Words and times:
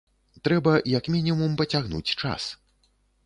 Трэба 0.47 0.71
як 0.93 1.09
мінімум 1.17 1.51
пацягнуць 1.61 2.13
час. 2.21 2.47